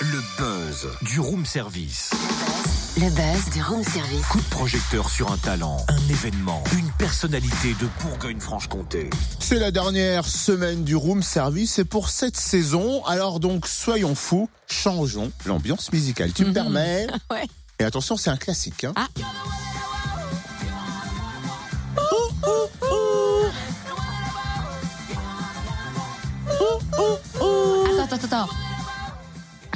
[0.00, 2.10] Le buzz du room service.
[2.96, 4.26] Le buzz du room service.
[4.26, 9.10] Coup de projecteur sur un talent, un événement, une personnalité de Bourgogne-Franche-Comté.
[9.40, 14.48] C'est la dernière semaine du room service et pour cette saison, alors donc soyons fous,
[14.66, 16.32] changeons l'ambiance musicale.
[16.32, 17.44] Tu me permets Ouais.
[17.78, 18.84] Et attention, c'est un classique.
[18.84, 19.08] Hein Ah.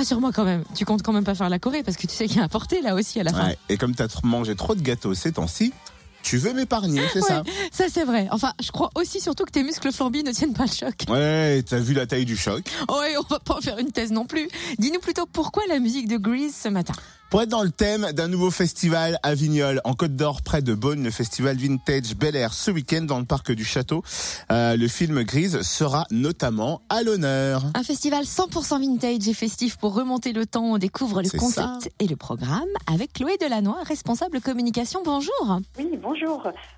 [0.00, 2.26] Rassure-moi quand même, tu comptes quand même pas faire la Corée parce que tu sais
[2.26, 3.50] qu'il y a un porté là aussi à la fin.
[3.68, 5.74] Et comme tu as mangé trop de gâteaux ces temps-ci,
[6.22, 7.42] tu veux m'épargner, c'est ça
[7.72, 8.28] Ça c'est vrai.
[8.30, 10.94] Enfin, je crois aussi surtout que tes muscles flambis ne tiennent pas le choc.
[11.08, 12.64] Ouais, t'as vu la taille du choc.
[12.88, 14.48] Ouais, on va pas en faire une thèse non plus.
[14.78, 16.94] Dis-nous plutôt pourquoi la musique de Grease ce matin.
[17.30, 20.74] Pour être dans le thème d'un nouveau festival à Vignoles, en Côte d'Or, près de
[20.74, 24.02] Beaune, le festival Vintage Bel Air ce week-end dans le parc du Château.
[24.50, 27.62] Euh, le film Grise sera notamment à l'honneur.
[27.74, 30.72] Un festival 100% vintage et festif pour remonter le temps.
[30.72, 31.88] On découvre le concept ça.
[32.00, 35.00] et le programme avec Chloé Delannoy, responsable communication.
[35.04, 35.60] Bonjour.
[35.78, 36.09] Oui, bonjour.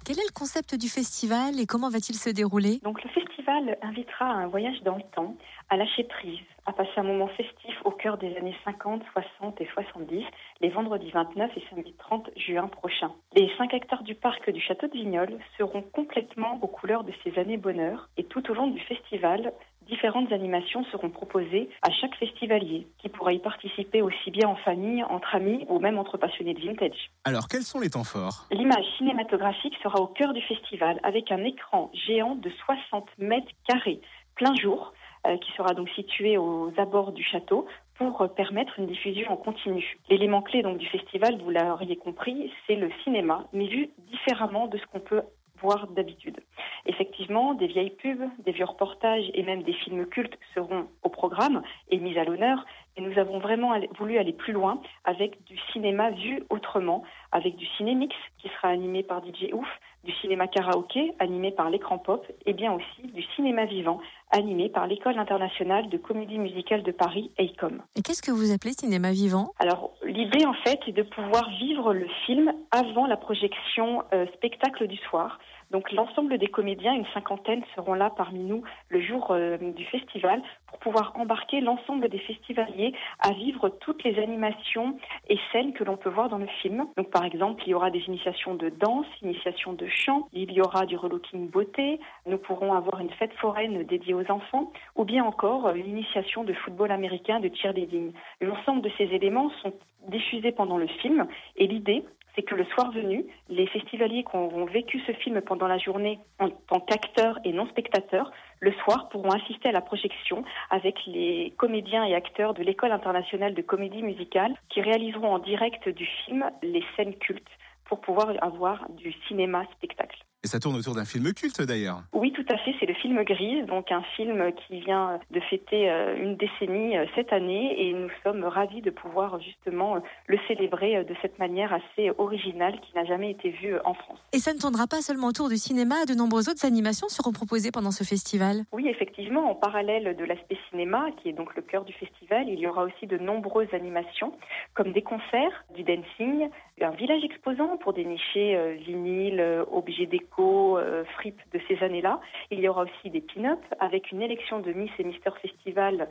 [0.04, 2.80] Quel est le concept du festival et comment va-t-il se dérouler?
[2.82, 5.36] Donc le festival invitera à un voyage dans le temps,
[5.70, 9.68] à lâcher prise, à passer un moment festif au cœur des années 50, 60 et
[9.74, 10.24] 70,
[10.60, 13.12] les vendredis 29 et samedi 30 juin prochains.
[13.34, 17.38] Les cinq acteurs du parc du château de Vignoles seront complètement aux couleurs de ces
[17.38, 19.52] années bonheur et tout au long du festival,
[19.88, 25.02] différentes animations seront proposées à chaque festivalier qui pourra y participer aussi bien en famille,
[25.04, 27.10] entre amis ou même entre passionnés de vintage.
[27.24, 28.46] Alors, quels sont les temps forts?
[28.50, 34.00] L'image cinématographique sera au cœur du festival avec un écran géant de 60 mètres carrés
[34.34, 34.92] plein jour
[35.26, 39.98] euh, qui sera donc situé aux abords du château pour permettre une diffusion en continu.
[40.08, 44.78] L'élément clé donc du festival, vous l'auriez compris, c'est le cinéma, mais vu différemment de
[44.78, 45.22] ce qu'on peut
[45.62, 46.40] voir d'habitude.
[46.86, 51.62] Effectivement, des vieilles pubs, des vieux reportages et même des films cultes seront au programme
[51.90, 52.64] et mis à l'honneur.
[52.96, 57.66] Et nous avons vraiment voulu aller plus loin avec du cinéma vu autrement, avec du
[57.78, 59.68] cinémix qui sera animé par DJ Ouf,
[60.04, 64.00] du cinéma karaoké animé par l'écran pop et bien aussi du cinéma vivant
[64.32, 67.80] animé par l'école internationale de comédie musicale de Paris, EICOM.
[67.96, 69.52] Et qu'est-ce que vous appelez cinéma vivant?
[69.58, 74.86] Alors, l'idée, en fait, est de pouvoir vivre le film avant la projection euh, spectacle
[74.88, 75.38] du soir.
[75.72, 80.42] Donc, l'ensemble des comédiens, une cinquantaine, seront là parmi nous le jour euh, du festival
[80.66, 85.96] pour pouvoir embarquer l'ensemble des festivaliers à vivre toutes les animations et scènes que l'on
[85.96, 86.86] peut voir dans le film.
[86.98, 90.60] Donc, par exemple, il y aura des initiations de danse, initiations de chant, il y
[90.60, 95.24] aura du relooking beauté, nous pourrons avoir une fête foraine dédiée aux enfants, ou bien
[95.24, 98.12] encore euh, l'initiation de football américain, de cheerleading.
[98.42, 99.72] L'ensemble de ces éléments sont
[100.08, 102.04] diffusés pendant le film et l'idée,
[102.34, 106.18] c'est que le soir venu, les festivaliers qui auront vécu ce film pendant la journée
[106.38, 111.52] en tant qu'acteurs et non spectateurs, le soir pourront assister à la projection avec les
[111.56, 116.50] comédiens et acteurs de l'École internationale de comédie musicale qui réaliseront en direct du film
[116.62, 117.50] les scènes cultes
[117.84, 120.18] pour pouvoir avoir du cinéma spectacle.
[120.44, 122.02] Et ça tourne autour d'un film culte d'ailleurs.
[122.12, 122.74] Oui, tout à fait.
[122.80, 127.06] C'est le film Grise, donc un film qui vient de fêter euh, une décennie euh,
[127.14, 131.72] cette année, et nous sommes ravis de pouvoir justement euh, le célébrer de cette manière
[131.72, 134.18] assez originale qui n'a jamais été vue en France.
[134.32, 137.70] Et ça ne tournera pas seulement autour du cinéma, de nombreuses autres animations seront proposées
[137.70, 138.64] pendant ce festival.
[138.72, 142.58] Oui, effectivement, en parallèle de l'aspect cinéma, qui est donc le cœur du festival, il
[142.58, 144.32] y aura aussi de nombreuses animations,
[144.74, 146.48] comme des concerts, du dancing,
[146.80, 152.20] un village exposant pour dénicher vinyles, objets déco, euh, fripes de ces années-là.
[152.50, 156.08] Il y aura aussi des pin-up avec une élection de Miss et Mister Festival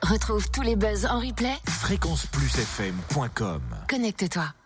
[0.02, 1.54] Retrouve tous les buzz en replay.
[1.68, 3.60] Fréquenceplusfm.com
[3.90, 4.52] Connecte-toi.